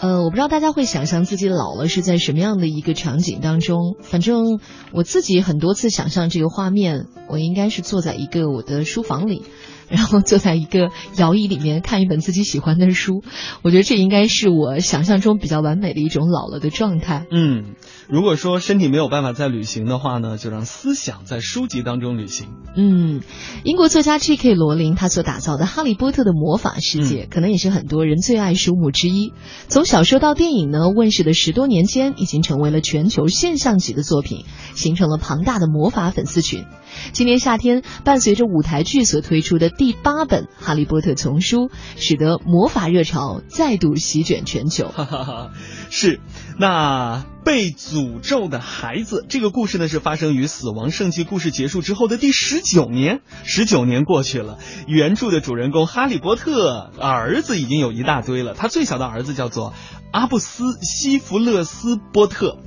[0.00, 3.96] 呃，我不知道大家会想象自己老了是在什么样的一个场景当中。
[4.00, 4.60] 反正
[4.92, 9.42] 我自己很多次想象这个画面，我应该是坐在一个我的书房里，
[9.88, 13.22] 然后坐在一个摇椅里面看一本自己喜欢的书。
[13.62, 17.26] 我觉得这应该是我想象中比较完美的一种老了的状态。
[17.30, 17.74] 嗯，
[18.08, 22.48] 如果说身体没有办法再旅行的话呢，就让思想在书籍当中旅行。
[22.76, 23.20] 嗯，
[23.64, 24.54] 英国作家 J.K.
[24.54, 29.32] 罗琳他所打造的《哈利波特》的魔法世界，可能也是很多人最爱书目之一。
[29.68, 34.44] 从小说到电影呢，问世的十多年间，已经成为了全球现象级的作品，
[34.74, 36.64] 形成了庞大的魔法粉丝群。
[37.12, 44.88] 今年夏天，伴随着舞台剧所推出的第八本《哈利波特》丛书，使得魔法热潮再度席卷全球。
[44.88, 45.50] 哈哈哈，
[45.88, 46.18] 是
[46.58, 53.20] 那被诅咒的孩子这个故事呢，是发生于死亡圣器故事结束之后的第十九年。
[53.44, 58.54] 十九年过去了，原著的主人公哈利波特儿子已经有一大堆了。
[58.54, 59.74] 他最小的儿子叫做
[60.10, 62.58] 阿布斯·西弗勒斯波特。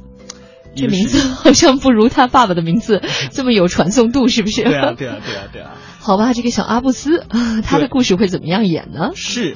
[0.74, 4.64] 这名字好像不如他爸爸的名字这么有传颂度，是不是？
[4.64, 5.72] 对啊，对啊，对啊，对啊。
[6.02, 7.26] 好吧，这个小阿布斯，
[7.64, 9.12] 他的故事会怎么样演呢？
[9.16, 9.56] 是，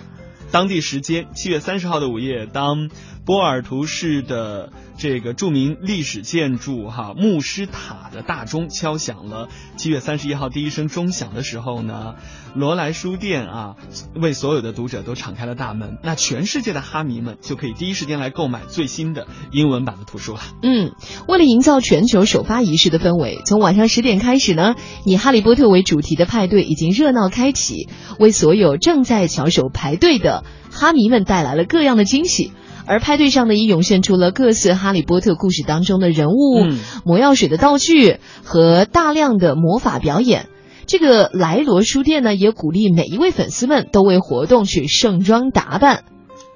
[0.51, 2.89] 当地时间七月三十号的午夜，当
[3.25, 4.71] 波尔图市的。
[4.97, 12.15] 这个著名历史建筑哈牧师塔的大钟敲响了七月三十一号第一声钟响的时候呢，
[12.55, 13.75] 罗莱书店啊
[14.15, 20.39] 为所有的读者都敞开了大门，那全世界的哈迷们就可以第一时间来购买最新的英文版的图书了。
[20.63, 20.93] 嗯，
[21.27, 32.53] 为了营造全球首发仪式的氛围，从晚上十点开始呢，以哈利波特为主题的派对已经热闹开启，为所有正在翘首排队的哈迷们带来了各样的惊喜。
[32.88, 36.67] 而派对上呢，也涌现出了各色哈利波特故事当中的人物、
[37.03, 40.47] 魔药水的道具和大量的魔法表演。
[40.86, 46.03] 这个莱罗书店呢，也鼓励每一位粉丝们都为活动去盛装打扮。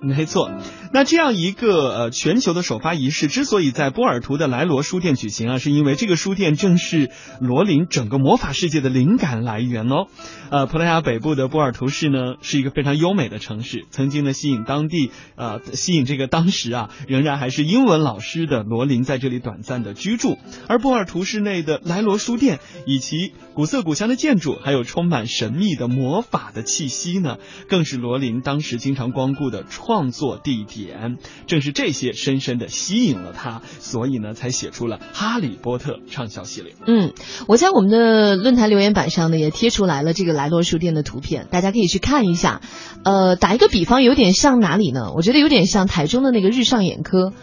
[0.02, 0.52] 没错。
[0.92, 10.08] 那这样一个呃全球的首发仪式之所以在波尔图的莱罗书店举行啊，是因为这个书店正是罗琳整个魔法世界的灵感来源哦。
[10.50, 20.38] 呃，葡萄牙北部的波尔图市呢是一个非常优美的城市，曾经呢吸引当地呃吸引这个当时啊仍然还是英文老师的罗琳在这里短暂的居住。
[20.68, 31.18] 而波尔图市内的莱罗书店以其古色古香的建筑，还有充满神秘的魔法的气息呢，更是罗琳当时经常光顾的创作地点。
[31.48, 36.76] 正是这些深深的吸引了他，所以呢，才写出了《哈利波特》畅销系列。
[36.86, 37.14] 嗯，
[37.48, 42.62] 我在我们的论坛留言板上呢，也贴出来了这个莱罗书店的图片，大家可以去看一下。
[43.04, 45.12] 呃，打一个比方，有点像哪里呢？
[45.16, 47.34] 我觉得有点像台中的那个日上眼科，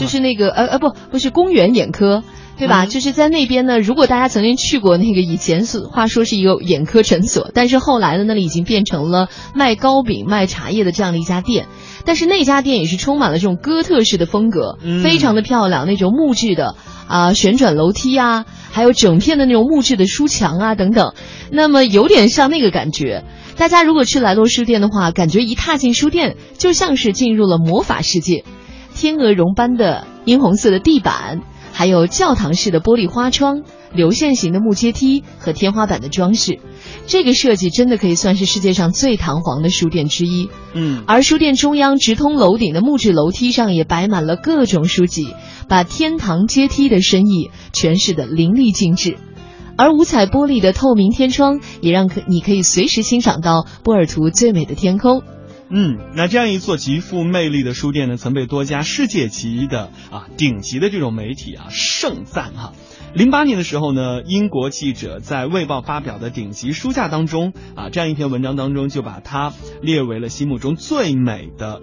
[0.00, 2.24] 就是那个呃呃不不是公园眼科。
[2.60, 2.84] 对吧？
[2.84, 3.80] 就是在那边呢。
[3.80, 11.66] 如果大家曾经去过那个以前是话说是一个眼科诊所，但是后来呢，那里已经变成了卖糕饼、卖茶叶的这样的一家店。
[12.04, 16.76] 但是那家店也是充满了这种哥特式的风格，非常的漂亮，那种木质的
[17.08, 21.14] 啊旋转楼梯啊，还有整片的那种木质的书墙啊等等。
[21.50, 23.24] 那么有点像那个感觉。
[23.56, 28.44] 大家如果去莱洛书店的话，感觉一踏进书店就像是进入了魔法世界，
[28.94, 31.40] 天鹅绒般的殷红色的地板。
[31.72, 36.58] 还有教堂式的玻璃花窗、流线型的木阶梯和天花板的装饰，
[37.06, 40.50] 这个设计真的可以算是世界上最堂皇的书店之一。
[40.74, 45.34] 嗯，而书店中央直通楼顶的木质楼梯上也摆满了各种书籍，
[45.68, 49.16] 把天堂阶梯的深意诠释的淋漓尽致。
[49.76, 55.22] 而五彩玻璃的透明天窗也让可你可以随时欣赏到波尔图最美的天空。
[55.72, 62.72] 嗯，那这样一座极富魅力的书店呢，曾被多家世界级的啊顶级的这种媒体啊盛赞哈。
[63.14, 71.82] 零八年的时候呢，英国记者在《卫报》发表的顶级书架当中啊，这样一篇文章当中就把它列为了心目中最美的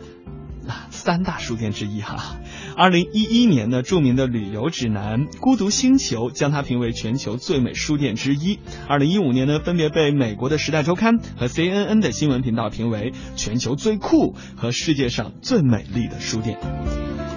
[1.07, 2.35] 三大书店之一哈。
[2.75, 8.59] 二零一一年呢，著名的旅游指南《孤独星球》将它评为全球最美书店之一。
[8.90, 16.59] 二零一五年呢，分别被美国的《时代周刊》和 CNN 的新闻频道评为全球最酷和世界上最美丽的书店。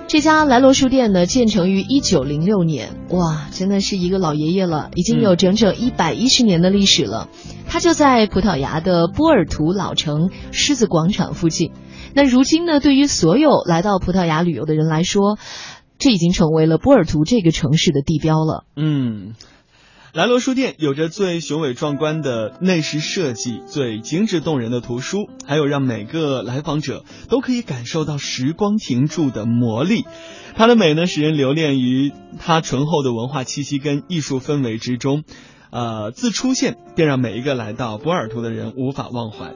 [0.08, 7.28] 这家莱罗书店呢，建成于一九零六年，哇，真的是一个老爷爷了，已经有整整一百一十年的历史了。
[7.70, 11.70] 它就在葡萄牙的波尔图老城狮子广场附近。
[12.14, 12.80] 那如今呢？
[12.80, 15.38] 对于所有来到葡萄牙旅游的人来说，
[15.96, 18.64] 这已经成为了波尔图这个城市的地标了。
[18.74, 19.34] 嗯，
[20.12, 30.06] 莱罗书店有着最雄伟壮观的内饰设计，最精致动人的图书，还有让每个来访者都可以感受到时光停驻的魔力。
[30.56, 35.22] 它的美呢，使人留恋于它醇厚的文化气息跟艺术氛围之中，
[35.70, 39.54] 呃，自出现便让每一个来到波尔图的人无法忘怀。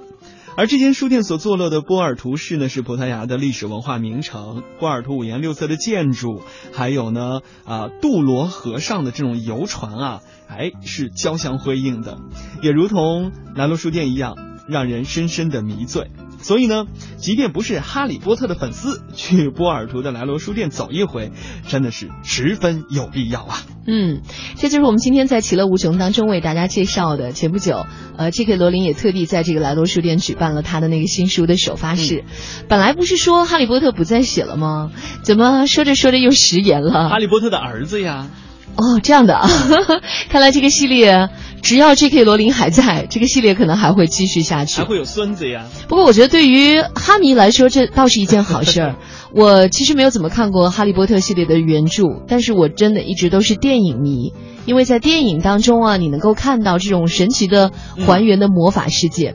[0.57, 4.63] 而这间书店所坐落的波尔图市呢，是葡萄牙的历史文化名城。
[4.79, 12.19] 波尔图五颜六色的建筑，还有呢啊杜罗河上的这种游船啊，哎是交相辉映的，
[12.63, 14.37] 也如同莱罗书店一样，
[14.69, 16.13] 让人深深的迷醉。
[16.45, 16.85] 所以呢，
[17.17, 21.33] 即便不是哈利波特的粉丝， 去波尔图的莱罗书店走一回，
[21.69, 23.63] 真的是十分有必要啊。
[23.87, 24.21] 嗯，
[24.57, 27.33] 这就是我们今天在其乐无穷当中为大家介绍的。
[27.33, 27.87] 前不久，
[28.19, 28.57] 呃，J.K.
[28.57, 32.25] 罗琳也特地在这个莱罗书店举办了他的那个新书的首发式。
[32.69, 34.91] 本来不是说哈利波特不再写了吗？
[35.23, 37.09] 怎么说着说着又食言了？
[37.09, 38.29] 哈利波特的儿子呀。
[38.77, 39.49] 哦，这样的啊，
[40.31, 41.31] 看来这个系列
[41.65, 42.25] 只要 J.K.
[42.25, 45.65] 罗琳还在，这个系列可能还会继续下去，还会有孙子呀。
[45.89, 48.97] 不过我觉得对于哈迷来说，这倒是一件好事儿。
[49.35, 54.35] 我其实没有怎么看过哈利波特系列的原著，但是我真的一直都是电影迷，
[54.67, 57.71] 因为在电影当中啊，你能够看到这种神奇的
[58.07, 59.35] 还原的魔法世界。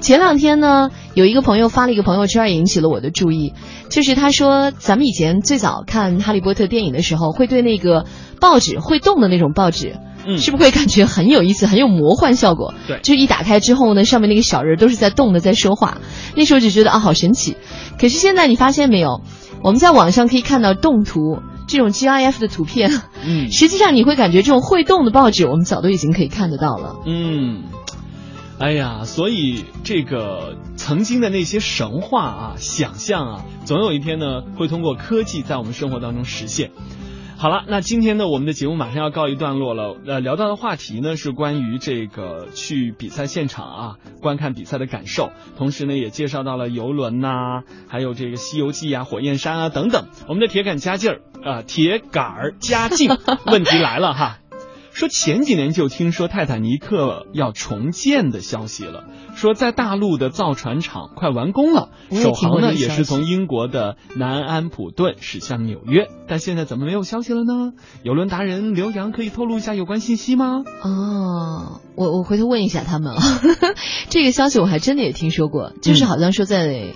[0.00, 3.52] 前两天呢，有一个朋友发了一个朋友圈，引起了我的注意，
[3.90, 8.06] 就是他说咱们以前最早看哈利波特电影的时候，会对那个
[8.40, 12.72] 报纸会动的那种报纸，嗯，是不是会感觉很有意思，很有魔幻效果？
[12.88, 15.98] 对，就是一打开之后呢，上面那个小人都是在动的，在说话，
[16.34, 17.58] 那时候就觉得啊，好神奇。
[18.00, 19.20] 可是现在你发现没有，
[19.62, 21.40] 我们在网上可以看到动图
[21.70, 22.90] 这种 GIF 的图片，
[23.24, 27.62] 嗯，实际上你会感觉这种会动的报纸，我们早都已经可以看得到了，嗯。
[28.58, 36.70] 哎呀，所以这个曾经的那些神话啊、想象啊，总有一天呢，会通过科技在我们生活当中实现。
[37.40, 39.96] 好了，那今天呢，我们的节目马上要告一段落了。
[40.06, 50.08] 呃，聊到的话题呢，是关于这个去比赛现场啊，观看比赛的感受，同时呢，也介绍到了游轮呐，还有这个《西游记》啊、火焰山啊等等。
[50.28, 53.08] 我们的铁杆加劲儿啊，铁杆儿加劲。
[53.46, 54.39] 问题来了哈。
[55.00, 59.04] 说前几年就听说泰坦尼克要重建的消息了，
[59.34, 67.72] 说在大陆的造船厂快完工了，首航呢也是从英国的南安普顿驶向纽约，但现在怎么没有消息了呢？
[68.02, 70.64] 游轮达人刘洋可以透露一下有关信息吗？
[70.82, 73.22] 哦，我我回头问一下他们啊，
[74.10, 76.92] 这个消息我还真的也听说过，就是好像说在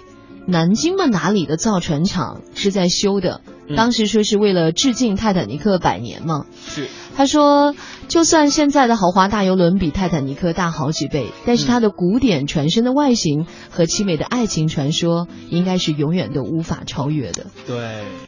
[0.47, 3.41] 南京嘛哪里的造船厂是在修的。
[3.77, 6.89] 当时说是为了致敬泰坦尼克百年嘛，是。
[7.17, 7.77] 他说，
[8.09, 17.47] 就算现在的豪华大游轮比泰坦尼克大好几倍，但是它的古典船身的外形和凄美的爱情传说，应该是永远都无法超越的。
[17.67, 18.03] 对。